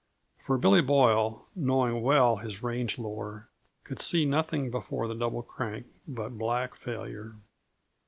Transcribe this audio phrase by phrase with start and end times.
[0.39, 3.49] For Billy Boyle, knowing well his range lore,
[3.83, 7.35] could see nothing before the Double Crank but black failure.